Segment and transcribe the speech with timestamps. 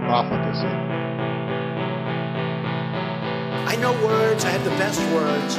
[0.00, 0.66] profligacy.
[3.66, 5.56] I know words, I have the best words.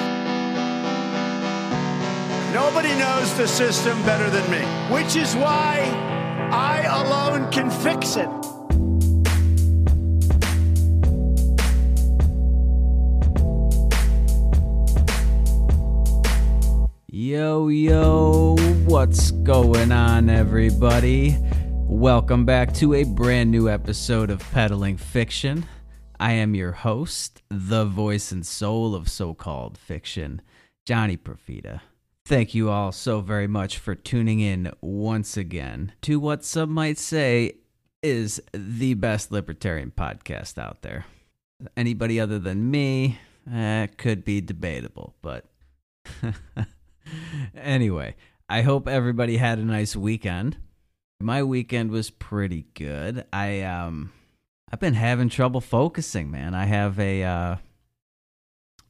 [2.53, 4.59] Nobody knows the system better than me,
[4.93, 5.79] which is why
[6.51, 8.29] I alone can fix it.
[17.07, 21.37] Yo, yo, what's going on, everybody?
[21.91, 25.65] Welcome back to a brand new episode of Peddling Fiction.
[26.21, 30.41] I am your host, the voice and soul of so called fiction,
[30.85, 31.81] Johnny Profita.
[32.25, 36.97] Thank you all so very much for tuning in once again to what some might
[36.97, 37.57] say
[38.01, 41.05] is the best libertarian podcast out there.
[41.75, 43.19] Anybody other than me
[43.53, 45.45] eh, could be debatable, but
[47.53, 48.15] anyway,
[48.47, 50.55] I hope everybody had a nice weekend.
[51.21, 53.25] My weekend was pretty good.
[53.31, 54.11] I um
[54.71, 56.55] I've been having trouble focusing, man.
[56.55, 57.55] I have a uh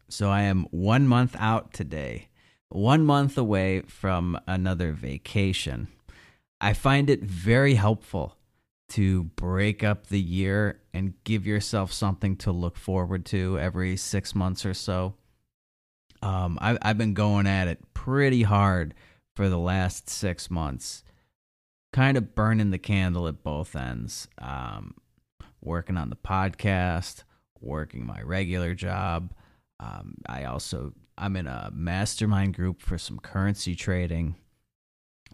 [0.07, 2.27] so I am 1 month out today.
[2.69, 5.87] 1 month away from another vacation.
[6.59, 8.37] I find it very helpful
[8.89, 14.35] to break up the year and give yourself something to look forward to every 6
[14.35, 15.15] months or so.
[16.21, 18.93] Um I I've been going at it pretty hard
[19.35, 21.03] for the last 6 months
[21.93, 24.27] kind of burning the candle at both ends.
[24.37, 24.95] Um,
[25.61, 27.23] working on the podcast,
[27.59, 29.33] working my regular job.
[29.79, 34.35] Um, I also I'm in a mastermind group for some currency trading.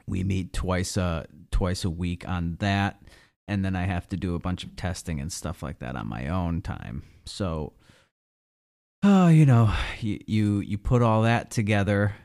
[0.06, 3.02] We meet twice a twice a week on that,
[3.48, 6.08] and then I have to do a bunch of testing and stuff like that on
[6.08, 7.04] my own time.
[7.26, 7.74] So,
[9.04, 12.16] oh, you know, you you you put all that together,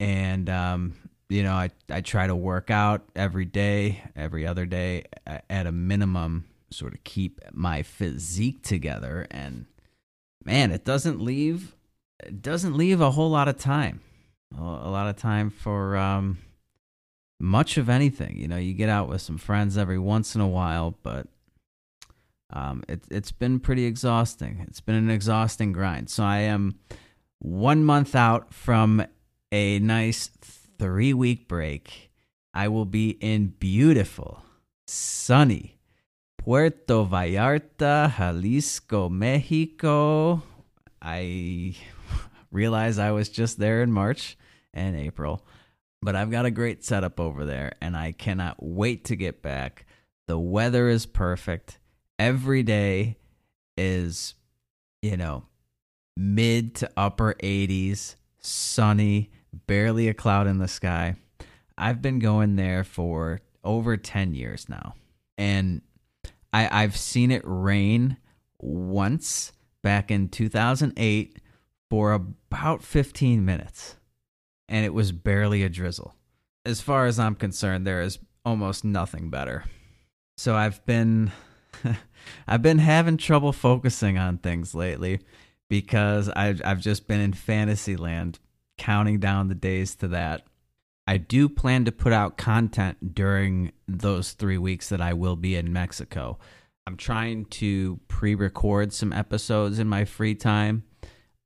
[0.00, 0.94] and um,
[1.28, 5.72] you know, I, I try to work out every day, every other day at a
[5.72, 9.26] minimum, sort of keep my physique together.
[9.30, 9.66] And
[10.44, 11.74] man, it doesn't leave,
[12.20, 14.00] it doesn't leave a whole lot of time,
[14.56, 16.38] a lot of time for um,
[17.38, 18.38] much of anything.
[18.38, 21.26] You know, you get out with some friends every once in a while, but
[22.50, 24.64] um, it, it's been pretty exhausting.
[24.66, 26.08] It's been an exhausting grind.
[26.08, 26.78] So I am
[27.38, 29.04] one month out from
[29.52, 30.30] a nice
[30.78, 32.10] three week break,
[32.54, 34.42] I will be in beautiful,
[34.86, 35.78] sunny
[36.38, 40.42] Puerto Vallarta, Jalisco, Mexico.
[41.02, 41.76] I
[42.50, 44.38] realize I was just there in March
[44.72, 45.44] and April,
[46.00, 49.84] but I've got a great setup over there and I cannot wait to get back.
[50.26, 51.78] The weather is perfect.
[52.18, 53.18] Every day
[53.76, 54.34] is,
[55.02, 55.44] you know,
[56.16, 59.30] mid to upper 80s, sunny
[59.66, 61.16] barely a cloud in the sky.
[61.76, 64.94] I've been going there for over 10 years now.
[65.36, 65.82] And
[66.52, 68.16] I, I've seen it rain
[68.58, 69.52] once
[69.82, 71.38] back in 2008
[71.88, 73.96] for about 15 minutes.
[74.68, 76.14] And it was barely a drizzle.
[76.64, 79.64] As far as I'm concerned, there is almost nothing better.
[80.36, 81.32] So I've been
[82.48, 85.20] I've been having trouble focusing on things lately
[85.68, 88.38] because I've I've just been in fantasy land
[88.78, 90.42] counting down the days to that.
[91.06, 95.56] I do plan to put out content during those three weeks that I will be
[95.56, 96.38] in Mexico.
[96.86, 100.84] I'm trying to pre record some episodes in my free time,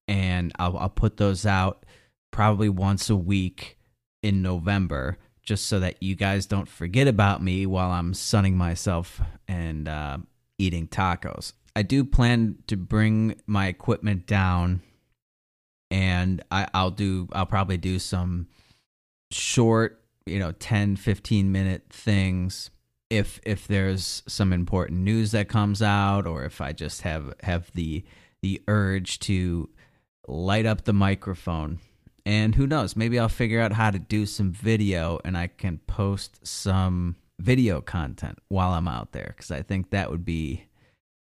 [0.06, 1.86] and I'll, I'll, put those out
[2.30, 3.78] probably once a week
[4.22, 9.20] in November, just so that you guys don't forget about me while I'm sunning myself
[9.48, 10.18] and uh,
[10.58, 11.52] eating tacos.
[11.74, 14.82] I do plan to bring my equipment down
[15.92, 18.48] and I, I'll do I'll probably do some
[19.30, 22.70] short, you know, 10, 15 minute things
[23.10, 27.70] if if there's some important news that comes out or if I just have have
[27.74, 28.04] the
[28.40, 29.68] the urge to
[30.26, 31.78] light up the microphone.
[32.24, 35.78] And who knows, maybe I'll figure out how to do some video and I can
[35.86, 40.68] post some video content while I'm out there cuz I think that would be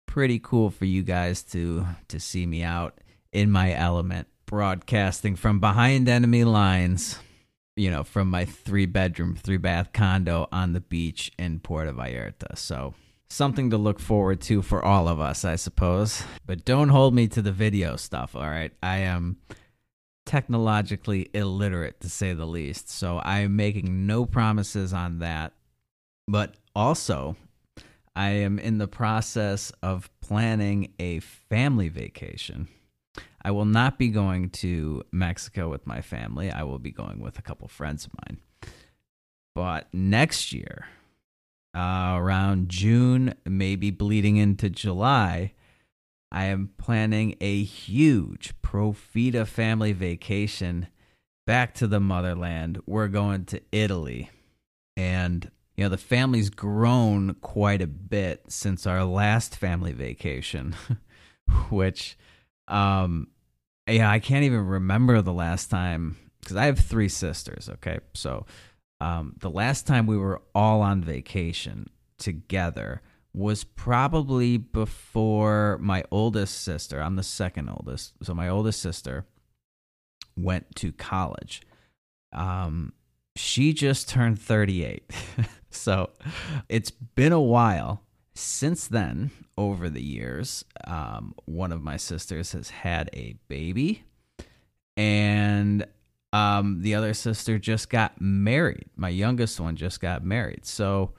[0.06, 3.00] pretty cool for you guys to to see me out
[3.31, 7.19] in my element broadcasting from behind enemy lines,
[7.76, 12.56] you know, from my three bedroom, three bath condo on the beach in Puerto Vallarta.
[12.56, 12.94] So
[13.29, 16.23] something to look forward to for all of us, I suppose.
[16.46, 18.73] But don't hold me to the video stuff, all right?
[18.82, 19.38] I am
[20.26, 22.88] technologically illiterate to say the least.
[22.88, 25.52] So I am making no promises on that.
[26.26, 27.37] But also,
[28.17, 32.69] I am in the process of planning a family vacation.
[33.43, 36.50] I will not be going to Mexico with my family.
[36.50, 38.40] I will be going with a couple friends of mine.
[39.55, 40.87] But next year,
[41.75, 45.52] uh, around June, maybe bleeding into July,
[46.32, 50.88] I am planning a huge Profita family vacation
[51.46, 52.81] back to the motherland.
[52.87, 54.31] We're going to Italy.
[54.96, 60.75] And, you know, the family's grown quite a bit since our last family vacation,
[61.70, 62.17] which,
[62.69, 63.28] um,
[63.88, 67.69] yeah, I can't even remember the last time because I have three sisters.
[67.69, 68.00] Okay.
[68.14, 68.46] So,
[69.00, 71.88] um, the last time we were all on vacation
[72.19, 73.02] together
[73.34, 77.00] was probably before my oldest sister.
[77.00, 78.14] I'm the second oldest.
[78.22, 79.26] So my oldest sister
[80.37, 81.62] went to college.
[82.32, 82.93] Um,
[83.37, 85.10] she just turned 38.
[85.70, 86.10] so
[86.69, 88.04] it's been a while
[88.34, 90.64] since then, over the years.
[90.86, 94.04] Um, one of my sisters has had a baby.
[94.96, 95.86] And
[96.32, 98.86] um, the other sister just got married.
[98.96, 100.66] My youngest one just got married.
[100.66, 101.12] So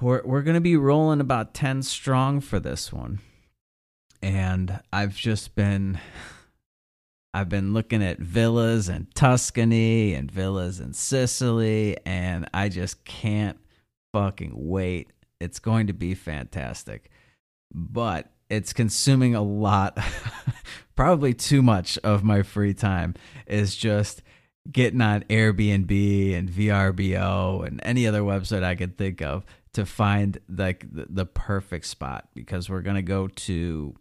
[0.00, 3.20] we're we're gonna be rolling about ten strong for this one.
[4.20, 6.00] And I've just been
[7.32, 13.58] I've been looking at villas in Tuscany and villas in Sicily, and I just can't
[14.12, 15.12] fucking wait.
[15.44, 17.10] It's going to be fantastic.
[17.72, 19.98] But it's consuming a lot
[20.96, 23.14] probably too much of my free time
[23.46, 24.22] is just
[24.70, 29.44] getting on Airbnb and VRBO and any other website I could think of
[29.74, 33.94] to find like the, the perfect spot because we're gonna go to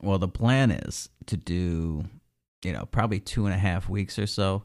[0.00, 2.04] well the plan is to do
[2.62, 4.62] you know probably two and a half weeks or so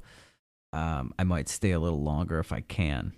[0.73, 3.13] um, i might stay a little longer if i can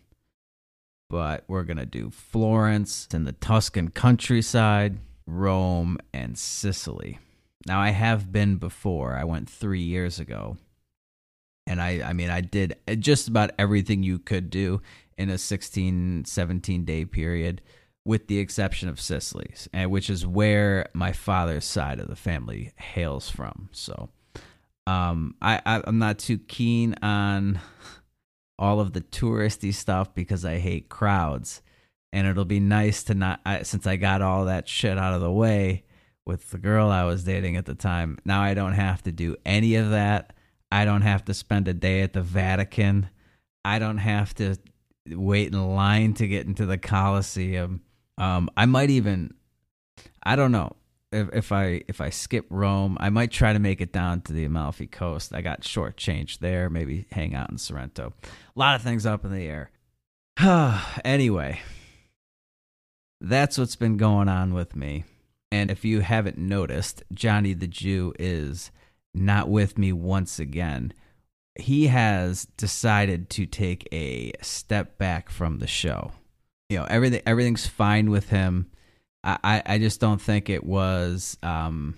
[1.09, 7.19] but we're gonna do florence and the tuscan countryside rome and sicily
[7.65, 9.15] now I have been before.
[9.15, 10.57] I went three years ago,
[11.67, 14.81] and I I mean I did just about everything you could do
[15.17, 17.61] in a 16 17 day period
[18.05, 23.29] with the exception of Sicily, which is where my father's side of the family hails
[23.29, 23.69] from.
[23.71, 24.09] So
[24.87, 27.59] um, I, I I'm not too keen on
[28.59, 31.61] all of the touristy stuff because I hate crowds,
[32.11, 35.21] and it'll be nice to not I, since I got all that shit out of
[35.21, 35.85] the way
[36.25, 38.19] with the girl I was dating at the time.
[38.25, 40.33] Now I don't have to do any of that.
[40.71, 43.09] I don't have to spend a day at the Vatican.
[43.65, 44.57] I don't have to
[45.07, 47.81] wait in line to get into the Colosseum.
[48.17, 49.33] Um, I might even,
[50.21, 50.75] I don't know
[51.11, 54.33] if, if I if I skip Rome, I might try to make it down to
[54.33, 55.33] the Amalfi Coast.
[55.33, 56.69] I got short change there.
[56.69, 58.13] Maybe hang out in Sorrento.
[58.23, 59.71] A lot of things up in the air.
[61.03, 61.61] anyway,
[63.19, 65.05] that's what's been going on with me.
[65.51, 68.71] And if you haven't noticed, Johnny the Jew is
[69.13, 70.93] not with me once again.
[71.55, 76.11] He has decided to take a step back from the show.
[76.69, 78.69] You know, everything everything's fine with him.
[79.23, 81.95] I, I just don't think it was um,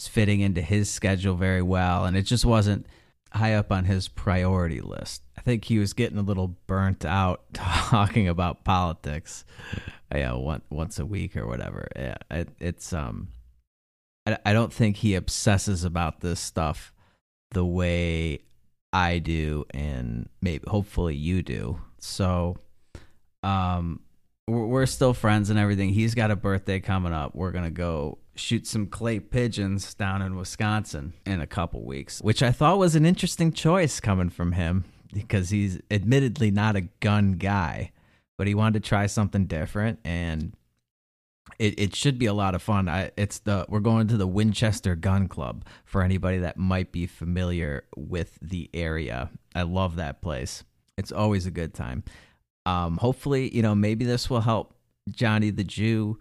[0.00, 2.86] fitting into his schedule very well, and it just wasn't
[3.32, 5.22] high up on his priority list.
[5.36, 9.44] I think he was getting a little burnt out talking about politics
[10.14, 11.88] yeah, once once a week or whatever.
[11.94, 13.28] Yeah, it, it's um,
[14.26, 16.92] I, I don't think he obsesses about this stuff
[17.50, 18.40] the way
[18.92, 21.80] I do, and maybe hopefully you do.
[21.98, 22.56] So,
[23.42, 24.00] um,
[24.48, 25.90] we're, still friends and everything.
[25.90, 27.34] He's got a birthday coming up.
[27.34, 32.42] We're gonna go shoot some clay pigeons down in Wisconsin in a couple weeks, which
[32.42, 37.32] I thought was an interesting choice coming from him because he's admittedly not a gun
[37.32, 37.92] guy
[38.38, 40.54] but he wanted to try something different and
[41.58, 42.88] it, it should be a lot of fun.
[42.88, 47.06] I, it's the we're going to the Winchester Gun Club for anybody that might be
[47.06, 49.30] familiar with the area.
[49.54, 50.62] I love that place.
[50.96, 52.04] It's always a good time.
[52.68, 54.74] Um, hopefully, you know, maybe this will help
[55.10, 56.18] Johnny the Jew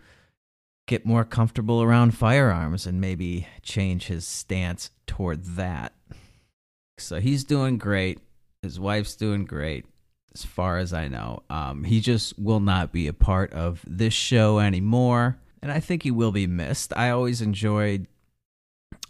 [0.88, 5.92] get more comfortable around firearms and maybe change his stance toward that.
[6.98, 8.20] So he's doing great.
[8.62, 9.86] His wife's doing great
[10.34, 11.44] as far as I know.
[11.50, 16.04] Um, he just will not be a part of this show anymore, and I think
[16.04, 16.94] he will be missed.
[16.96, 18.08] I always enjoyed.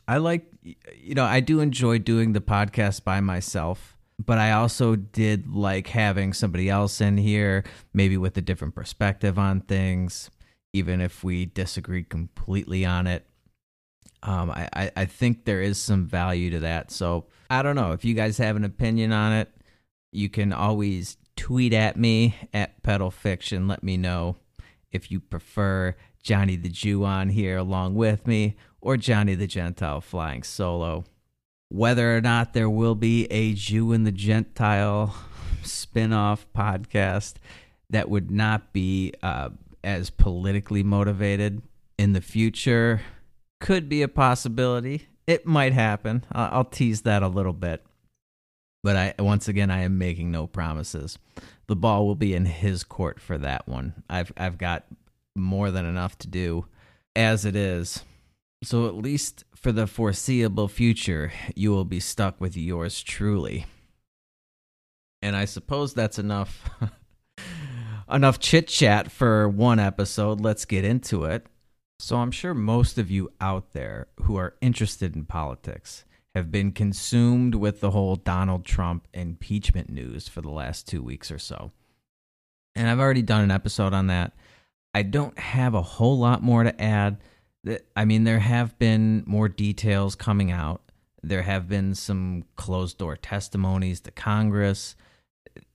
[0.08, 3.97] I like, you know, I do enjoy doing the podcast by myself.
[4.24, 9.38] But I also did like having somebody else in here, maybe with a different perspective
[9.38, 10.32] on things,
[10.74, 13.26] even if we disagreed completely on it.
[14.24, 16.90] Um, I, I, I think there is some value to that.
[16.92, 19.52] So I don't know if you guys have an opinion on it.
[20.12, 23.68] You can always tweet at me at Pedal Fiction.
[23.68, 24.38] Let me know
[24.92, 30.02] if you prefer Johnny the Jew on here along with me or Johnny the Gentile
[30.02, 31.06] flying solo
[31.70, 35.16] whether or not there will be a Jew and the Gentile
[35.64, 37.36] spin-off podcast
[37.90, 39.50] that would not be uh,
[39.84, 41.62] as politically motivated
[41.98, 43.02] in the future
[43.60, 45.08] could be a possibility.
[45.26, 46.24] It might happen.
[46.32, 47.84] I'll, I'll tease that a little bit.
[48.84, 51.18] But I once again I am making no promises.
[51.68, 54.04] The ball will be in his court for that one.
[54.10, 54.86] I've I've got
[55.36, 56.68] more than enough to do
[57.16, 58.04] as it is.
[58.64, 63.66] So at least for the foreseeable future, you will be stuck with yours truly.
[65.22, 66.70] And I suppose that's enough
[68.12, 70.40] enough chit chat for one episode.
[70.40, 71.48] Let's get into it.
[72.00, 76.72] So I'm sure most of you out there who are interested in politics have been
[76.72, 81.72] consumed with the whole Donald Trump impeachment news for the last 2 weeks or so.
[82.76, 84.34] And I've already done an episode on that.
[84.94, 87.18] I don't have a whole lot more to add
[87.96, 90.82] I mean, there have been more details coming out.
[91.24, 94.96] There have been some closed door testimonies to Congress,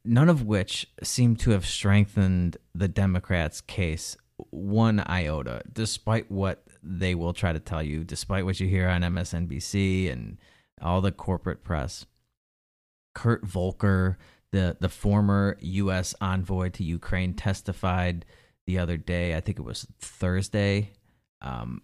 [0.05, 4.17] none of which seem to have strengthened the Democrats' case
[4.51, 9.03] one iota, despite what they will try to tell you, despite what you hear on
[9.03, 10.39] MSNBC and
[10.81, 12.07] all the corporate press.
[13.15, 14.19] Kurt Volker,
[14.51, 16.15] the, the former U.S.
[16.21, 18.25] envoy to Ukraine, testified
[18.67, 19.37] the other day.
[19.37, 20.93] I think it was Thursday
[21.43, 21.83] um,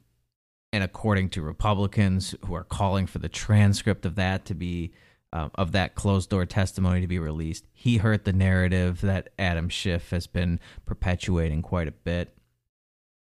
[0.72, 4.92] and according to Republicans who are calling for the transcript of that to be
[5.30, 9.68] uh, of that closed door testimony to be released, he hurt the narrative that Adam
[9.68, 12.34] Schiff has been perpetuating quite a bit.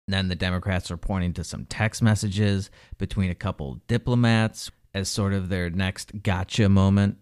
[0.08, 5.10] And then the Democrats are pointing to some text messages between a couple diplomats as
[5.10, 7.18] sort of their next gotcha moment.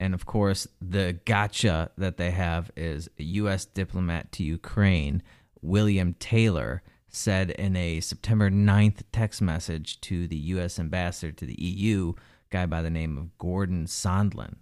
[0.00, 3.66] And of course, the gotcha that they have is a U.S.
[3.66, 5.22] diplomat to Ukraine,
[5.60, 10.78] William Taylor, said in a September 9th text message to the U.S.
[10.78, 12.14] ambassador to the EU,
[12.50, 14.56] guy by the name of Gordon Sondland.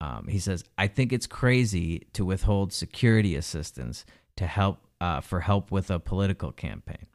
[0.00, 4.04] Um, he says, "I think it's crazy to withhold security assistance
[4.36, 7.06] to help uh, for help with a political campaign."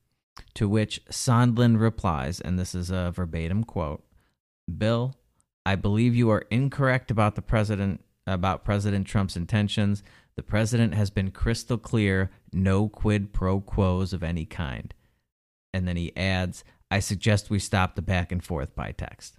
[0.56, 4.04] To which Sondland replies, and this is a verbatim quote:
[4.78, 5.16] "Bill,
[5.66, 8.02] I believe you are incorrect about the president
[8.34, 10.04] about President Trump's intentions.
[10.36, 14.94] The president has been crystal clear no quid pro quos of any kind.
[15.74, 19.38] And then he adds, I suggest we stop the back and forth by text.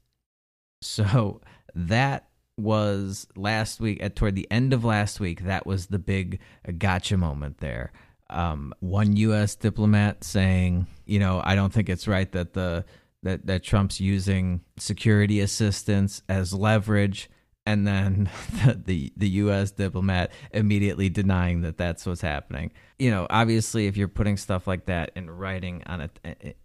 [0.83, 1.41] So
[1.75, 6.41] that was last week, at toward the end of last week, that was the big
[6.79, 7.93] gotcha moment there.
[8.29, 9.57] Um, one U.S.
[9.57, 12.85] diplomat saying, you know, I don't think it's right that the
[13.23, 17.29] that that Trump's using security assistance as leverage
[17.71, 18.29] and then
[18.65, 19.71] the, the, the U.S.
[19.71, 22.73] diplomat immediately denying that that's what's happening.
[22.99, 26.11] You know, obviously, if you're putting stuff like that in writing on a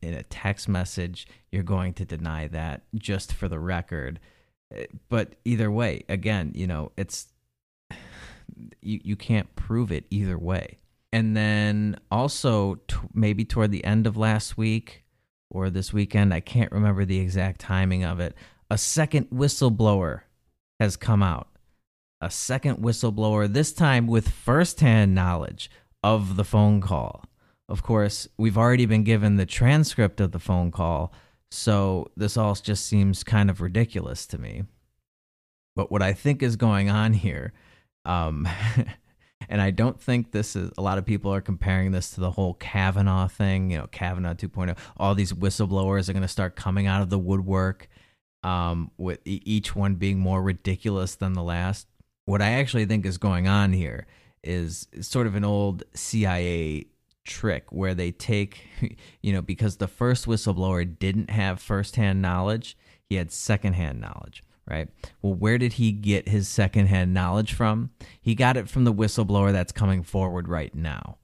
[0.02, 4.20] in a text message, you're going to deny that just for the record.
[4.74, 7.28] Eh, but either way, again, you know, it's
[8.82, 10.80] you you can't prove it either way.
[11.14, 15.04] And then also t- maybe toward the end of last week
[15.52, 18.36] or this weekend, I can't remember the exact timing of it.
[18.72, 20.22] A second whistleblower
[20.80, 21.48] has come out.
[22.22, 25.70] A second whistleblower, this time with firsthand knowledge
[26.04, 27.26] of the phone call.
[27.68, 31.12] Of course, we've already been given the transcript of the phone call,
[31.50, 34.64] so this all just seems kind of ridiculous to me.
[35.76, 37.54] But what I think is going on here,
[38.06, 38.48] um,
[39.50, 42.32] and I don't think this is a lot of people are comparing this to the
[42.32, 44.78] whole Kavanaugh thing, you know, Kavanaugh 2.0.
[44.98, 47.90] All these whistleblowers are going to start coming out of the woodwork
[48.46, 51.88] um, with each one being more ridiculous than the last.
[52.26, 54.06] What I actually think is going on here
[54.44, 56.86] is sort of an old CIA
[57.24, 58.62] trick where they take,
[59.24, 62.78] you know, because the first whistleblower didn't have firsthand knowledge,
[63.10, 64.90] he had secondhand knowledge, right?
[65.24, 67.90] Well, where did he get his secondhand knowledge from?
[68.22, 71.18] He got it from the whistleblower that's coming forward right now.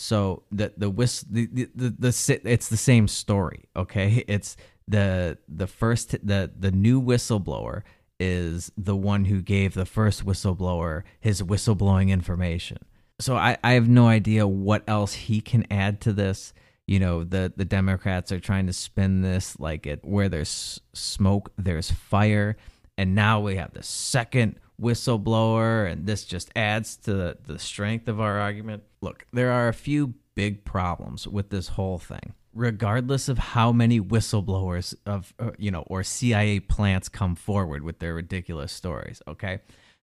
[0.00, 4.22] So the the whist the, the the, the it's the same story, okay?
[4.28, 4.56] It's
[4.88, 7.82] the the first the the new whistleblower
[8.18, 12.78] is the one who gave the first whistleblower his whistleblowing information.
[13.20, 16.52] So I, I have no idea what else he can add to this.
[16.86, 21.52] You know, the, the Democrats are trying to spin this like it where there's smoke,
[21.58, 22.56] there's fire.
[22.96, 28.08] And now we have the second whistleblower, and this just adds to the, the strength
[28.08, 28.84] of our argument.
[29.00, 32.34] Look, there are a few big problems with this whole thing.
[32.54, 37.98] Regardless of how many whistleblowers of uh, you know or CIA plants come forward with
[37.98, 39.60] their ridiculous stories, okay?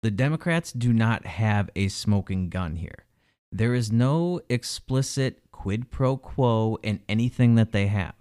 [0.02, 3.06] The Democrats do not have a smoking gun here.
[3.50, 8.14] There is no explicit quid pro quo in anything that they have.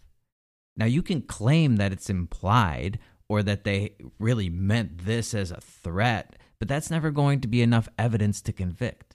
[0.77, 5.61] Now, you can claim that it's implied or that they really meant this as a
[5.61, 9.14] threat, but that's never going to be enough evidence to convict.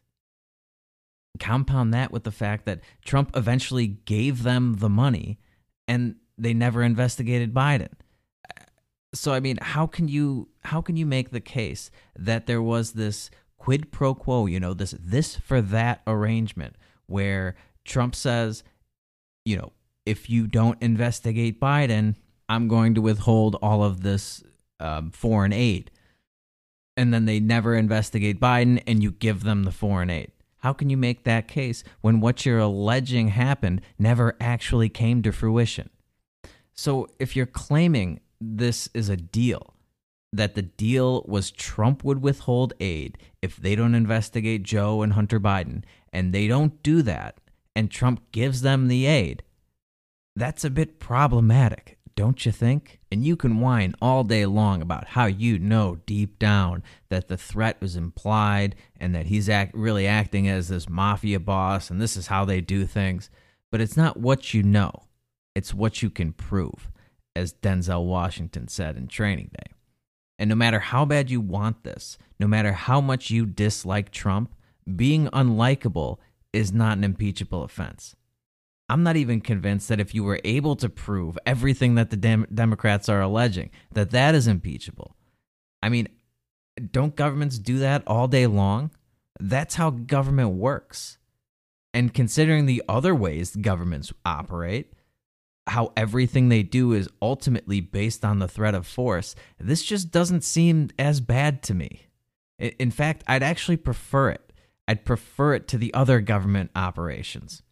[1.38, 5.38] Compound that with the fact that Trump eventually gave them the money
[5.88, 7.92] and they never investigated Biden.
[9.14, 12.92] So I mean, how can you how can you make the case that there was
[12.92, 18.62] this quid pro quo, you know, this this for that arrangement where Trump says,
[19.44, 19.72] you know,
[20.06, 22.14] if you don't investigate Biden,
[22.48, 24.42] I'm going to withhold all of this
[24.80, 25.90] um, foreign aid.
[26.96, 30.32] And then they never investigate Biden and you give them the foreign aid.
[30.60, 35.32] How can you make that case when what you're alleging happened never actually came to
[35.32, 35.90] fruition?
[36.72, 39.74] So if you're claiming this is a deal,
[40.32, 45.40] that the deal was Trump would withhold aid if they don't investigate Joe and Hunter
[45.40, 47.38] Biden, and they don't do that,
[47.74, 49.42] and Trump gives them the aid,
[50.36, 53.00] that's a bit problematic, don't you think?
[53.10, 57.38] And you can whine all day long about how you know deep down that the
[57.38, 62.18] threat was implied and that he's act- really acting as this mafia boss and this
[62.18, 63.30] is how they do things.
[63.72, 65.04] But it's not what you know,
[65.54, 66.90] it's what you can prove,
[67.34, 69.72] as Denzel Washington said in Training Day.
[70.38, 74.54] And no matter how bad you want this, no matter how much you dislike Trump,
[74.94, 76.18] being unlikable
[76.52, 78.14] is not an impeachable offense.
[78.90, 82.48] I'm not even convinced that if you were able to prove everything that the Dem-
[82.52, 85.14] Democrats are alleging, that that is impeachable.
[85.80, 86.08] I mean,
[86.90, 88.90] don't governments do that all day long?
[89.38, 91.18] That's how government works.
[91.94, 94.92] And considering the other ways governments operate,
[95.68, 100.42] how everything they do is ultimately based on the threat of force, this just doesn't
[100.42, 102.06] seem as bad to me.
[102.58, 104.52] In fact, I'd actually prefer it.
[104.88, 107.62] I'd prefer it to the other government operations.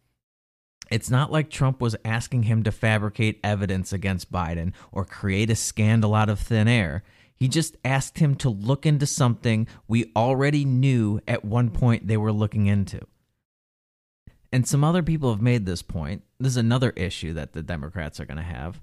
[0.89, 5.55] It's not like Trump was asking him to fabricate evidence against Biden or create a
[5.55, 7.03] scandal out of thin air.
[7.35, 12.17] He just asked him to look into something we already knew at one point they
[12.17, 12.99] were looking into.
[14.51, 16.23] And some other people have made this point.
[16.39, 18.81] This is another issue that the Democrats are going to have.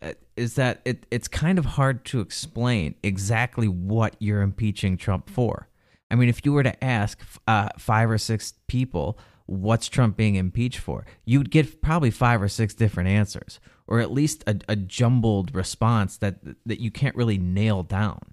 [0.00, 5.30] Uh, is that it, it's kind of hard to explain exactly what you're impeaching Trump
[5.30, 5.68] for.
[6.10, 10.36] I mean, if you were to ask uh, five or six people, what's Trump being
[10.36, 14.76] impeached for, you'd get probably five or six different answers, or at least a, a
[14.76, 18.32] jumbled response that that you can't really nail down.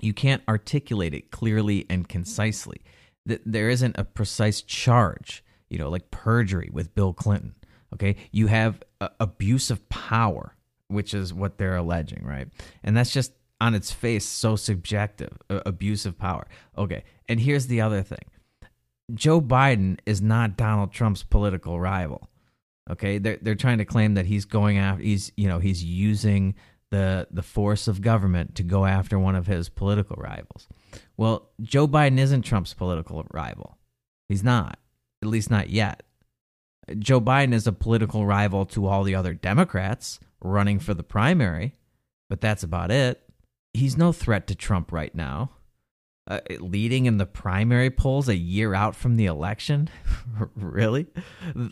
[0.00, 2.80] You can't articulate it clearly and concisely.
[3.26, 7.54] There isn't a precise charge, you know, like perjury with Bill Clinton.
[7.92, 8.82] Okay, you have
[9.20, 10.56] abuse of power,
[10.88, 12.48] which is what they're alleging, right?
[12.82, 16.46] And that's just on its face so subjective, abuse of power.
[16.76, 18.24] Okay, and here's the other thing
[19.12, 22.30] Joe Biden is not Donald Trump's political rival.
[22.90, 26.54] Okay, they're they're trying to claim that he's going after he's you know he's using
[26.90, 30.68] the the force of government to go after one of his political rivals.
[31.16, 33.78] Well, Joe Biden isn't Trump's political rival.
[34.28, 34.78] He's not,
[35.22, 36.02] at least not yet.
[36.98, 41.74] Joe Biden is a political rival to all the other Democrats running for the primary,
[42.28, 43.22] but that's about it.
[43.72, 45.50] He's no threat to Trump right now
[46.26, 49.90] uh, leading in the primary polls a year out from the election?
[50.56, 51.06] really?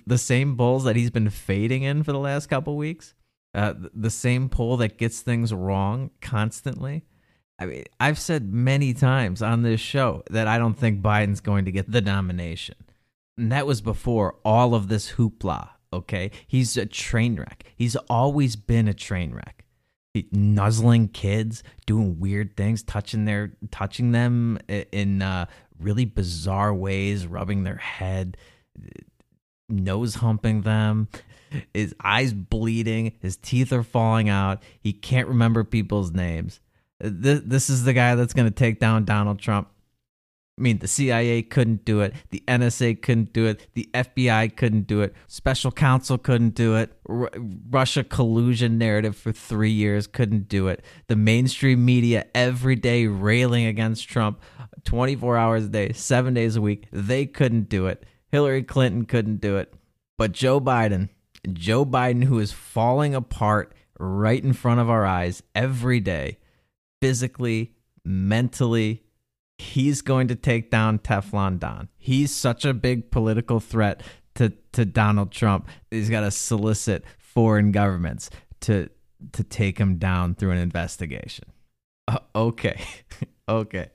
[0.07, 3.15] The same polls that he's been fading in for the last couple weeks?
[3.55, 7.05] Uh, the same poll that gets things wrong constantly?
[7.59, 11.65] I mean, I've said many times on this show that I don't think Biden's going
[11.67, 12.77] to get the nomination.
[13.37, 16.31] And that was before all of this hoopla, okay?
[16.47, 17.65] He's a train wreck.
[17.77, 19.65] He's always been a train wreck
[20.31, 25.47] nuzzling kids, doing weird things, touching their touching them in uh,
[25.79, 28.37] really bizarre ways, rubbing their head,
[29.69, 31.09] nose humping them.
[31.75, 34.63] His eyes bleeding, his teeth are falling out.
[34.81, 36.61] He can't remember people's names.
[36.99, 39.69] This, this is the guy that's going to take down Donald Trump.
[40.59, 42.13] I mean, the CIA couldn't do it.
[42.31, 43.69] The NSA couldn't do it.
[43.73, 45.15] The FBI couldn't do it.
[45.27, 46.93] Special counsel couldn't do it.
[47.09, 47.31] R-
[47.71, 50.85] Russia collusion narrative for three years couldn't do it.
[51.09, 54.43] The mainstream media every day railing against Trump
[54.85, 56.87] 24 hours a day, seven days a week.
[56.93, 58.05] They couldn't do it.
[58.31, 59.73] Hillary Clinton couldn't do it.
[60.19, 61.09] But Joe Biden,
[61.51, 66.39] Joe Biden, who is falling apart right in front of our eyes every day,
[67.01, 67.73] physically,
[68.05, 69.03] mentally,
[69.63, 71.89] he's going to take down Teflon Don.
[71.97, 74.03] He's such a big political threat
[74.35, 75.69] to, to Donald Trump.
[75.91, 78.29] He's got to solicit foreign governments
[78.61, 78.91] to
[79.35, 81.45] to take him down through an investigation.
[82.09, 82.83] Uh, okay.
[83.49, 83.91] okay.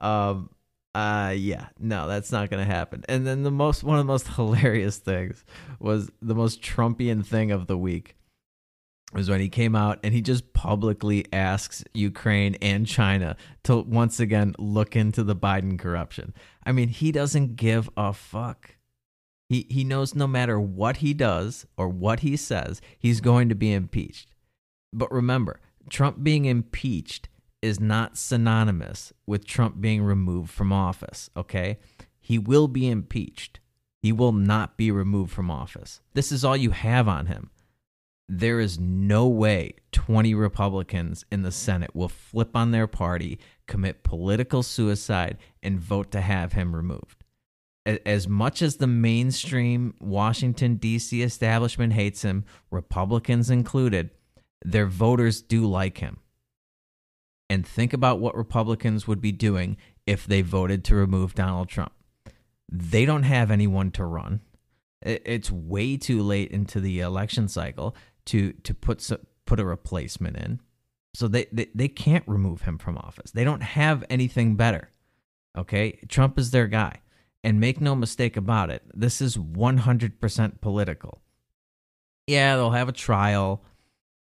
[0.00, 0.48] Um
[0.94, 3.04] uh yeah, no, that's not to happen.
[3.06, 5.44] And then the most one of the most hilarious things
[5.78, 8.16] was the most Trumpian thing of the week
[9.12, 14.18] was when he came out and he just publicly asks Ukraine and China to once
[14.18, 16.34] again look into the Biden corruption.
[16.64, 18.76] I mean, he doesn't give a fuck.
[19.48, 23.54] He he knows no matter what he does or what he says, he's going to
[23.54, 24.30] be impeached.
[24.92, 27.28] But remember, Trump being impeached
[27.62, 31.78] is not synonymous with Trump being removed from office, okay?
[32.20, 33.60] He will be impeached.
[34.02, 36.00] He will not be removed from office.
[36.12, 37.50] This is all you have on him
[38.28, 44.02] there is no way 20 Republicans in the Senate will flip on their party, commit
[44.02, 47.24] political suicide, and vote to have him removed.
[47.84, 51.20] As much as the mainstream Washington, D.C.
[51.22, 54.10] establishment hates him, Republicans included,
[54.64, 56.18] their voters do like him.
[57.50, 61.92] And think about what Republicans would be doing if they voted to remove Donald Trump.
[62.72, 64.40] They don't have anyone to run.
[65.02, 67.94] It's way too late into the election cycle
[68.26, 69.10] to to put
[69.46, 70.60] put a replacement in.
[71.14, 73.30] So they, they they can't remove him from office.
[73.30, 74.90] They don't have anything better.
[75.56, 76.00] Okay?
[76.08, 77.00] Trump is their guy.
[77.42, 81.20] And make no mistake about it, this is 100% political.
[82.26, 83.62] Yeah, they'll have a trial,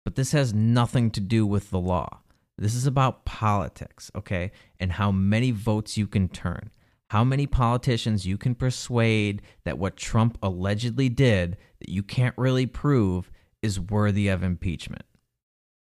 [0.03, 2.21] but this has nothing to do with the law.
[2.57, 4.51] This is about politics, okay?
[4.79, 6.71] And how many votes you can turn.
[7.09, 12.65] How many politicians you can persuade that what Trump allegedly did that you can't really
[12.65, 13.29] prove
[13.63, 15.05] is worthy of impeachment.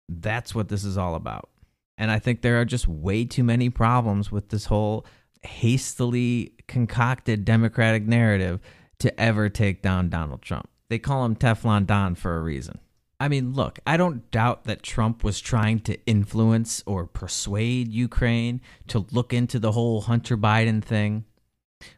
[0.07, 1.49] That's what this is all about.
[1.97, 5.05] And I think there are just way too many problems with this whole
[5.41, 8.59] hastily concocted Democratic narrative
[8.99, 10.69] to ever take down Donald Trump.
[10.89, 12.79] They call him Teflon Don for a reason.
[13.19, 18.61] I mean, look, I don't doubt that Trump was trying to influence or persuade Ukraine
[18.87, 21.25] to look into the whole Hunter Biden thing.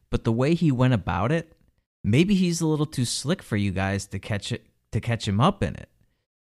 [0.09, 1.53] But the way he went about it,
[2.03, 5.39] maybe he's a little too slick for you guys to catch it to catch him
[5.39, 5.89] up in it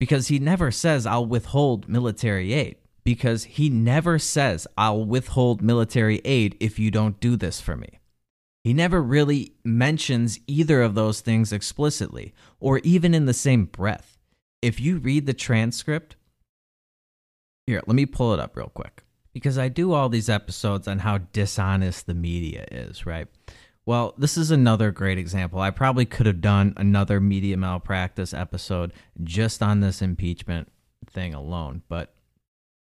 [0.01, 2.77] because he never says, I'll withhold military aid.
[3.05, 8.01] Because he never says, I'll withhold military aid if you don't do this for me.
[8.63, 14.19] He never really mentions either of those things explicitly or even in the same breath.
[14.61, 16.17] If you read the transcript,
[17.67, 20.99] here, let me pull it up real quick because I do all these episodes on
[21.01, 23.29] how dishonest the media is, right?
[23.87, 25.61] Well, this is another great example.
[25.61, 30.71] I probably could have done another media malpractice episode just on this impeachment
[31.07, 32.15] thing alone, but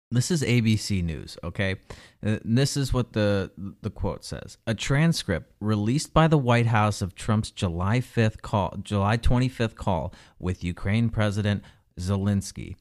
[0.10, 1.78] this is ABC News, okay?
[2.26, 4.58] Uh, this is what the the quote says.
[4.68, 10.14] A transcript released by the White House of Trump's July 5th call, July 25th call
[10.38, 11.64] with Ukraine President
[11.98, 12.76] Zelensky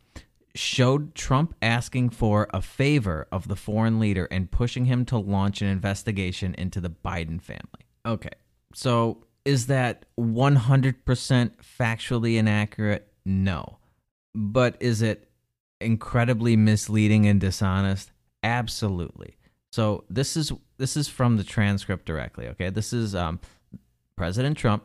[0.54, 5.62] showed Trump asking for a favor of the foreign leader and pushing him to launch
[5.62, 7.86] an investigation into the Biden family.
[8.06, 8.30] Okay.
[8.74, 13.08] So is that 100% factually inaccurate?
[13.24, 13.78] No.
[14.34, 15.28] But is it
[15.80, 18.12] incredibly misleading and dishonest?
[18.42, 19.36] Absolutely.
[19.72, 22.70] So this is this is from the transcript directly, okay?
[22.70, 23.38] This is um,
[24.16, 24.84] President Trump.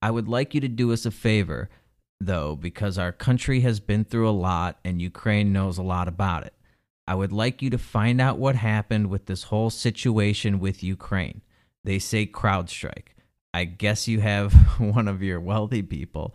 [0.00, 1.70] I would like you to do us a favor
[2.20, 6.44] though because our country has been through a lot and Ukraine knows a lot about
[6.44, 6.54] it.
[7.06, 11.42] I would like you to find out what happened with this whole situation with Ukraine.
[11.84, 13.08] They say CrowdStrike.
[13.54, 16.34] I guess you have one of your wealthy people.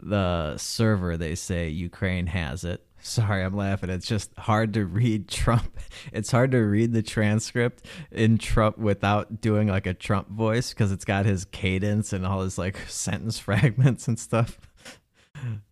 [0.00, 2.82] The server, they say Ukraine has it.
[3.00, 3.90] Sorry, I'm laughing.
[3.90, 5.78] It's just hard to read Trump.
[6.12, 10.92] It's hard to read the transcript in Trump without doing like a Trump voice because
[10.92, 14.58] it's got his cadence and all his like sentence fragments and stuff.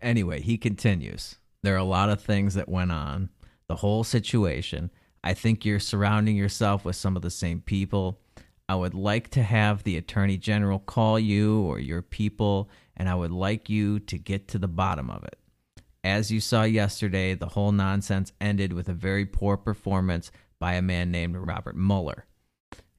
[0.00, 1.37] Anyway, he continues.
[1.62, 3.31] There are a lot of things that went on.
[3.68, 4.90] The whole situation.
[5.22, 8.20] I think you're surrounding yourself with some of the same people.
[8.68, 13.14] I would like to have the Attorney General call you or your people, and I
[13.14, 15.38] would like you to get to the bottom of it.
[16.03, 20.83] As you saw yesterday, the whole nonsense ended with a very poor performance by a
[20.83, 22.27] man named Robert Mueller,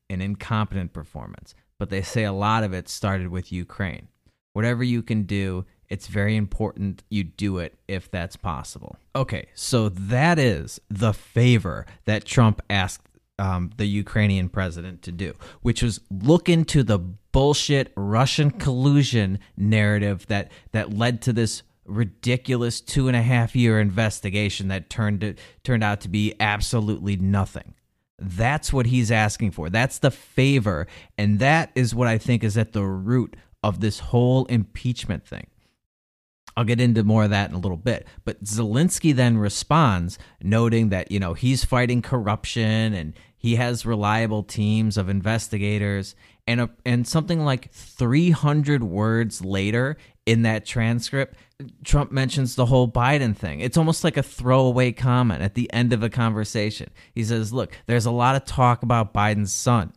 [0.10, 1.56] an incompetent performance.
[1.80, 4.08] But they say a lot of it started with Ukraine.
[4.54, 8.97] Whatever you can do, it's very important you do it if that's possible.
[9.15, 13.08] Okay, so that is the favor that Trump asked
[13.39, 20.25] um, the Ukrainian president to do, which was look into the bullshit Russian collusion narrative
[20.27, 25.39] that that led to this ridiculous two and a half year investigation that turned it
[25.63, 27.75] turned out to be absolutely nothing.
[28.17, 29.69] That's what he's asking for.
[29.69, 30.87] That's the favor.
[31.17, 35.47] And that is what I think is at the root of this whole impeachment thing.
[36.57, 38.07] I'll get into more of that in a little bit.
[38.23, 44.43] But Zelensky then responds, noting that, you know, he's fighting corruption and he has reliable
[44.43, 46.15] teams of investigators.
[46.47, 51.35] And, a, and something like 300 words later in that transcript,
[51.83, 53.59] Trump mentions the whole Biden thing.
[53.59, 56.89] It's almost like a throwaway comment at the end of a conversation.
[57.13, 59.93] He says, Look, there's a lot of talk about Biden's son.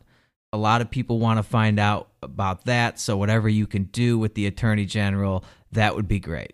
[0.51, 2.99] A lot of people want to find out about that.
[2.99, 6.53] So, whatever you can do with the attorney general, that would be great.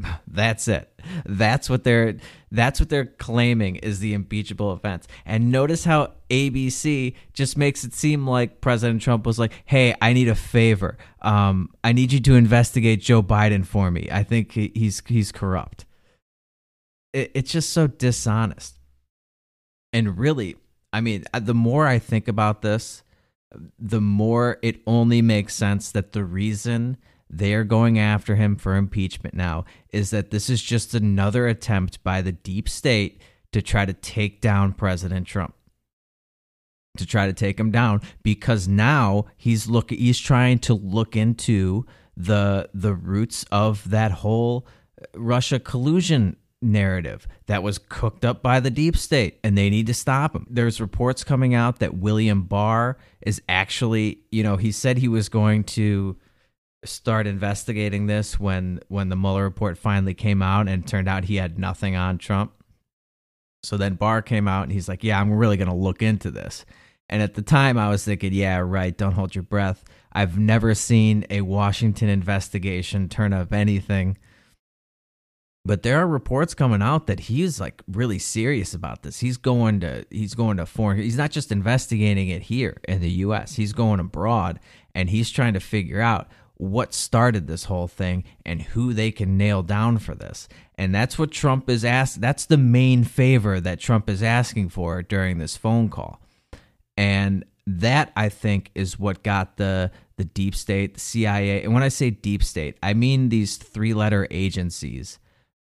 [0.26, 0.92] That's it.
[1.26, 2.16] That's what they're
[2.50, 5.06] that's what they're claiming is the impeachable offense.
[5.26, 10.12] And notice how ABC just makes it seem like President Trump was like, "Hey, I
[10.12, 10.98] need a favor.
[11.22, 14.08] Um, I need you to investigate Joe Biden for me.
[14.10, 15.84] I think he's he's corrupt."
[17.12, 18.78] It, it's just so dishonest.
[19.92, 20.56] And really,
[20.92, 23.02] I mean, the more I think about this,
[23.78, 26.96] the more it only makes sense that the reason
[27.30, 32.02] they are going after him for impeachment now is that this is just another attempt
[32.02, 33.20] by the deep state
[33.52, 35.54] to try to take down President Trump.
[36.96, 41.86] To try to take him down because now he's look he's trying to look into
[42.16, 44.66] the the roots of that whole
[45.14, 49.94] Russia collusion narrative that was cooked up by the deep state and they need to
[49.94, 50.46] stop him.
[50.50, 55.28] There's reports coming out that William Barr is actually, you know, he said he was
[55.28, 56.16] going to
[56.84, 61.36] start investigating this when when the Mueller report finally came out and turned out he
[61.36, 62.52] had nothing on Trump.
[63.64, 66.30] So then Barr came out and he's like, "Yeah, I'm really going to look into
[66.30, 66.64] this."
[67.08, 69.82] And at the time I was thinking, "Yeah, right, don't hold your breath.
[70.12, 74.16] I've never seen a Washington investigation turn up anything."
[75.68, 79.20] But there are reports coming out that he's like really serious about this.
[79.20, 83.10] He's going to he's going to foreign he's not just investigating it here in the
[83.10, 83.56] US.
[83.56, 84.60] He's going abroad
[84.94, 89.36] and he's trying to figure out what started this whole thing and who they can
[89.36, 90.48] nail down for this.
[90.76, 92.22] And that's what Trump is asked.
[92.22, 96.18] That's the main favor that Trump is asking for during this phone call.
[96.96, 101.62] And that I think is what got the the deep state, the CIA.
[101.62, 105.18] And when I say deep state, I mean these three letter agencies,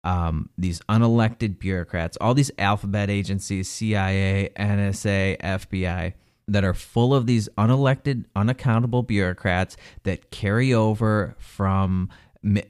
[0.04, 6.14] um, these unelected bureaucrats, all these alphabet agencies, CIA, NSA, FBI
[6.48, 12.10] that are full of these unelected, unaccountable bureaucrats that carry over from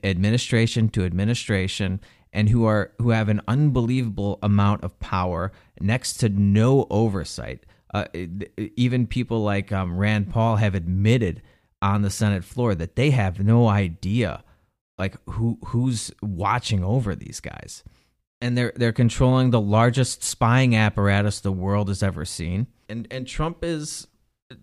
[0.03, 2.01] administration to administration
[2.33, 7.65] and who are who have an unbelievable amount of power next to no oversight.
[7.93, 8.05] Uh,
[8.75, 11.41] even people like um, Rand Paul have admitted
[11.81, 14.43] on the Senate floor that they have no idea
[15.01, 17.83] like who who's watching over these guys.
[18.39, 22.67] And they're they're controlling the largest spying apparatus the world has ever seen.
[22.87, 24.07] And and Trump is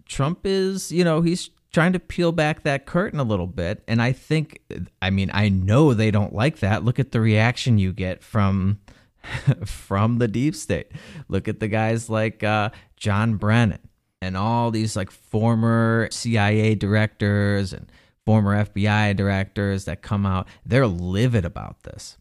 [0.07, 3.83] Trump is you know he's trying to peel back that curtain a little bit.
[3.89, 4.61] And I think
[5.03, 6.85] I mean I know they don't like that.
[6.85, 8.79] Look at the reaction you get from
[9.65, 10.93] from the deep state.
[11.27, 13.81] Look at the guys like uh, John Brennan
[14.23, 17.91] and all these like former CIA directors and
[18.29, 22.19] former FBI directors that come out they're livid about this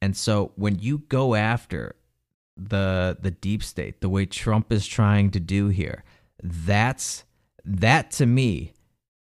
[0.00, 1.94] and so when you go after
[2.58, 6.04] the the deep state, the way Trump is trying to do here.
[6.42, 7.24] That's
[7.64, 8.74] that to me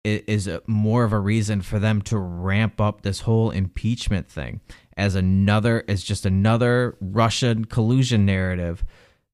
[0.04, 4.62] is a, more of a reason for them to ramp up this whole impeachment thing
[4.96, 8.84] as another as just another Russian collusion narrative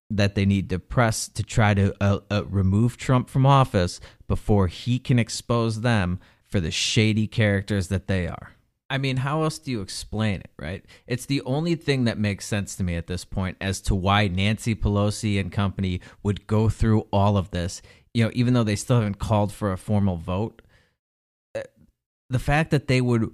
[0.10, 4.68] that they need to press to try to uh, uh, remove Trump from office before
[4.68, 6.20] he can expose them
[6.54, 8.52] for the shady characters that they are.
[8.88, 10.86] I mean, how else do you explain it, right?
[11.08, 14.28] It's the only thing that makes sense to me at this point as to why
[14.28, 17.82] Nancy Pelosi and company would go through all of this,
[18.14, 20.62] you know, even though they still haven't called for a formal vote.
[21.56, 21.62] Uh,
[22.30, 23.34] the fact that they would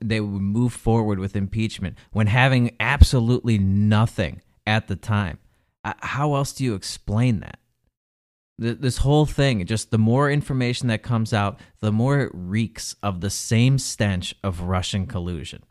[0.00, 5.38] they would move forward with impeachment when having absolutely nothing at the time.
[5.84, 7.58] Uh, how else do you explain that?
[8.58, 13.20] This whole thing just the more information that comes out the more it reeks of
[13.20, 15.62] the same stench of russian collusion.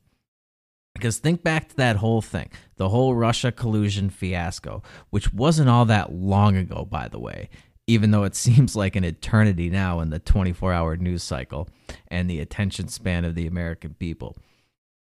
[0.94, 5.86] Because think back to that whole thing the whole russia collusion fiasco which wasn't all
[5.86, 7.50] that long ago by the way
[7.88, 11.68] even though it seems like an eternity now in the 24 hour news cycle
[12.08, 14.36] and the attention span of the american people.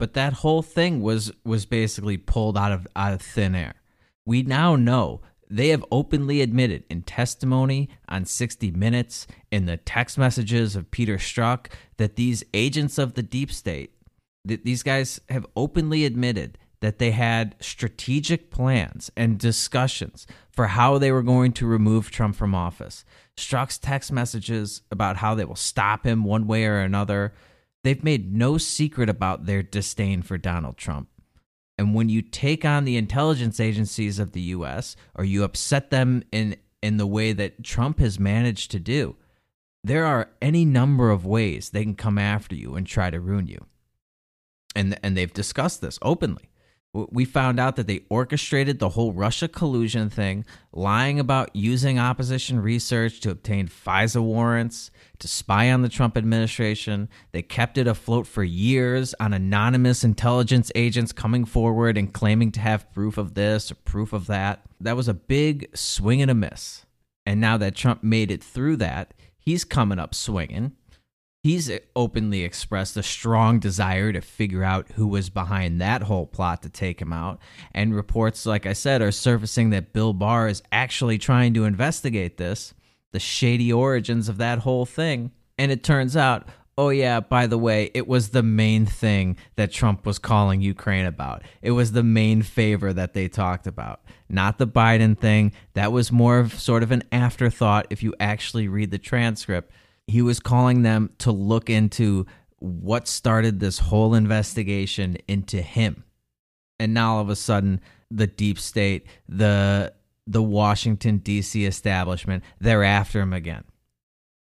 [0.01, 3.75] But that whole thing was was basically pulled out of out of thin air.
[4.25, 10.17] We now know they have openly admitted in testimony on 60 Minutes, in the text
[10.17, 13.93] messages of Peter Strzok, that these agents of the deep state,
[14.45, 20.99] that these guys have openly admitted that they had strategic plans and discussions for how
[20.99, 23.05] they were going to remove Trump from office.
[23.37, 27.35] Strzok's text messages about how they will stop him one way or another.
[27.85, 31.10] They've made no secret about their disdain for Donald Trump.
[31.81, 36.23] And when you take on the intelligence agencies of the US or you upset them
[36.31, 39.17] in in the way that Trump has managed to do,
[39.83, 43.47] there are any number of ways they can come after you and try to ruin
[43.47, 43.65] you.
[44.77, 46.50] And and they've discussed this openly
[46.93, 52.59] we found out that they orchestrated the whole Russia collusion thing, lying about using opposition
[52.61, 57.09] research to obtain FISA warrants, to spy on the Trump administration.
[57.31, 62.61] They kept it afloat for years on anonymous intelligence agents coming forward and claiming to
[62.61, 64.63] have proof of this or proof of that.
[64.81, 66.87] That was a big swing and a miss.
[67.25, 70.73] And now that Trump made it through that, he's coming up swinging
[71.43, 76.63] he's openly expressed a strong desire to figure out who was behind that whole plot
[76.63, 77.39] to take him out.
[77.73, 82.37] And reports, like I said, are surfacing that Bill Barr is actually trying to investigate
[82.37, 82.75] this,
[83.13, 85.33] the shady origins of that whole thing.
[85.59, 89.73] And it turns out, oh, yeah, by the way, it was the main thing that
[89.73, 91.43] Trump was calling Ukraine about.
[91.63, 95.53] It was the main favor that they talked about, not the Biden thing.
[95.75, 99.73] That was more of sort of an afterthought if you actually read the transcript
[100.11, 102.27] he was calling them to look into
[102.59, 106.05] what started this whole investigation into him.
[106.79, 109.93] And now all of a sudden, the deep state, the
[110.27, 111.65] the Washington D.C.
[111.65, 113.65] establishment, they're after him again.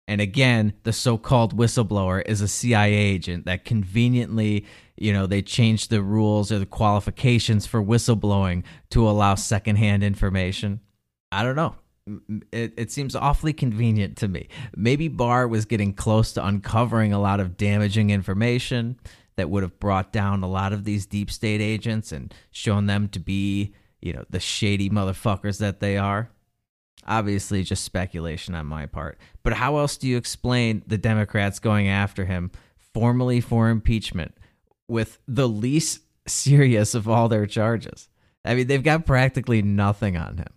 [0.07, 5.91] And again, the so-called whistleblower is a CIA agent that conveniently, you know, they changed
[5.91, 10.81] the rules or the qualifications for whistleblowing to allow secondhand information.
[11.33, 11.75] I don't know
[12.53, 14.49] it, it seems awfully convenient to me.
[14.77, 18.99] Maybe Barr was getting close to uncovering a lot of damaging information
[19.37, 23.09] that would have brought down a lot of these deep state agents and shown them
[23.09, 26.31] to be, you know, the shady motherfuckers that they are.
[27.07, 29.19] Obviously, just speculation on my part.
[29.43, 34.37] But how else do you explain the Democrats going after him formally for impeachment
[34.87, 38.09] with the least serious of all their charges?
[38.45, 40.53] I mean, they've got practically nothing on him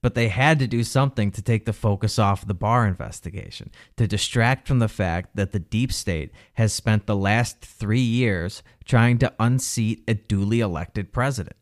[0.00, 4.06] but they had to do something to take the focus off the Barr investigation, to
[4.06, 9.18] distract from the fact that the deep state has spent the last three years trying
[9.18, 11.56] to unseat a duly elected president.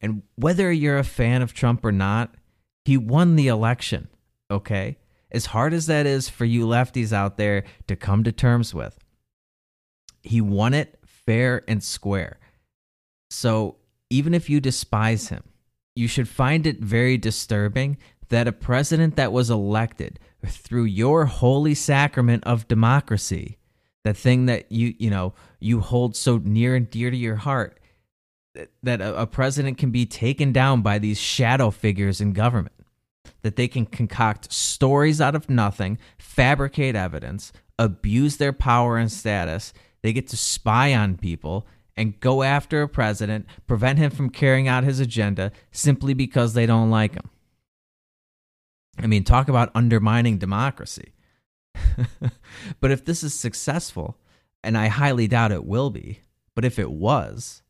[0.00, 2.34] And whether you're a fan of Trump or not,
[2.84, 4.08] he won the election,
[4.50, 4.98] okay?
[5.30, 8.98] As hard as that is for you lefties out there to come to terms with,
[10.22, 12.38] he won it fair and square.
[13.30, 13.76] So
[14.10, 15.42] even if you despise him,
[15.94, 17.96] you should find it very disturbing
[18.28, 23.58] that a president that was elected through your holy sacrament of democracy,
[24.02, 27.78] the thing that you you know you hold so near and dear to your heart,
[28.82, 32.74] that a, a president can be taken down by these shadow figures in government,
[33.42, 39.72] that they can concoct stories out of nothing, fabricate evidence, abuse their power and status.
[40.02, 44.68] They get to spy on people and go after a president, prevent him from carrying
[44.68, 47.30] out his agenda simply because they don't like him.
[48.98, 51.12] I mean, talk about undermining democracy.
[52.80, 54.18] but if this is successful,
[54.62, 56.20] and I highly doubt it will be,
[56.54, 57.62] but if it was,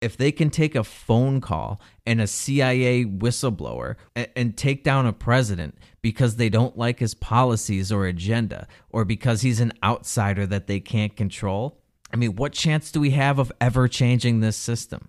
[0.00, 5.12] if they can take a phone call and a CIA whistleblower and, take down a
[5.12, 10.66] president because they don't like his policies or agenda, or because he's an outsider that
[10.66, 11.81] they can't control,
[12.12, 15.08] I mean, what chance do we have of ever changing this system?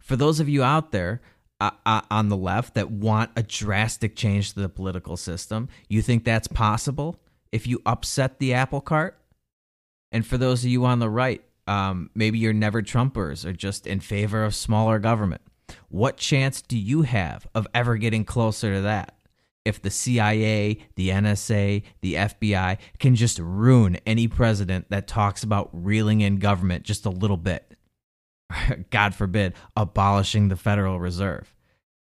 [0.00, 1.20] For those of you out there
[1.60, 6.02] uh, uh, on the left that want a drastic change to the political system, you
[6.02, 7.16] think that's possible
[7.52, 9.18] if you upset the apple cart?
[10.10, 13.86] And for those of you on the right, um, maybe you're never Trumpers or just
[13.86, 15.42] in favor of smaller government.
[15.88, 19.13] What chance do you have of ever getting closer to that?
[19.64, 25.70] If the CIA, the NSA, the FBI can just ruin any president that talks about
[25.72, 27.76] reeling in government just a little bit.
[28.90, 31.54] God forbid, abolishing the Federal Reserve,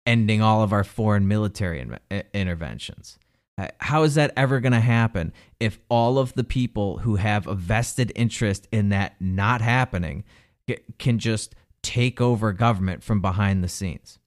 [0.07, 3.18] ending all of our foreign military in- interventions.
[3.59, 7.46] Uh, how is that ever going to happen if all of the people who have
[7.46, 10.25] a vested interest in that not happening
[10.98, 14.19] can just take over government from behind the scenes?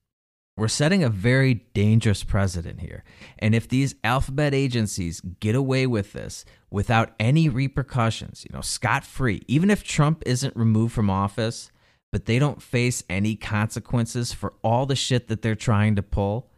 [0.57, 3.03] We're setting a very dangerous precedent here.
[3.39, 9.03] And if these alphabet agencies get away with this without any repercussions, you know, scot
[9.03, 11.71] free, even if Trump isn't removed from office,
[12.09, 16.49] but they don't face any consequences for all the shit that they're trying to pull,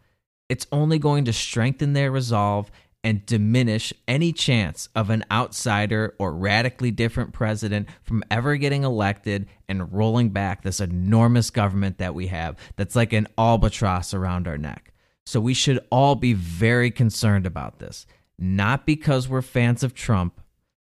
[0.48, 2.70] it's only going to strengthen their resolve
[3.04, 9.48] and diminish any chance of an outsider or radically different president from ever getting elected
[9.70, 14.58] and rolling back this enormous government that we have that's like an albatross around our
[14.58, 14.94] neck.
[15.26, 18.06] So we should all be very concerned about this,
[18.40, 20.42] not because we're fans of Trump,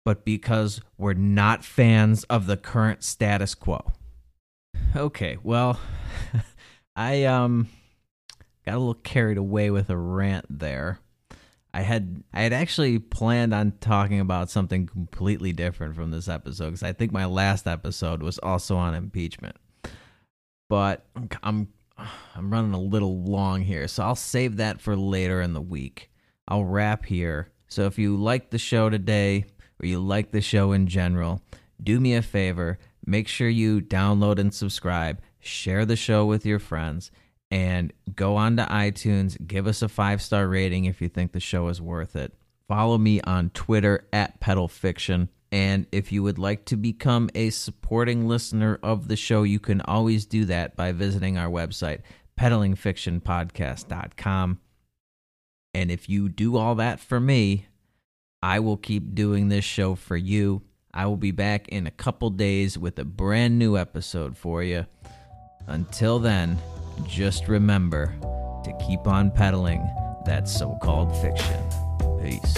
[0.05, 3.92] but because we're not fans of the current status quo.
[4.94, 5.78] Okay, well,
[6.96, 7.68] I um
[8.66, 10.98] got a little carried away with a rant there.
[11.75, 16.66] I had I had actually planned on talking about something completely different from this episode
[16.66, 19.57] because I think my last episode was also on impeachment.
[20.68, 21.07] But
[21.43, 21.68] I'm
[22.35, 26.11] I'm running a little long here, so I'll save that for later in the week.
[26.47, 27.53] I'll wrap here.
[27.68, 29.47] So if you like the show today
[29.83, 31.43] or you like the show in general,
[31.83, 36.59] do me a favor, make sure you download and subscribe, share the show with your
[36.59, 37.11] friends
[37.53, 41.40] and go on to iTunes, give us a five star rating if you think the
[41.40, 42.32] show is worth it.
[42.66, 45.28] Follow me on Twitter at Peddle Fiction.
[45.53, 49.82] And if you would like to become a supporting listener of the show, you can
[49.82, 52.00] always do that by visiting our website,
[52.40, 54.59] peddlingfictionpodcast.com.
[55.74, 57.66] And if you do all that for me,
[58.42, 60.62] I will keep doing this show for you.
[60.94, 64.86] I will be back in a couple days with a brand new episode for you.
[65.66, 66.59] Until then,
[67.07, 68.14] just remember
[68.64, 69.88] to keep on peddling
[70.26, 71.61] that so called fiction.
[72.22, 72.55] Peace.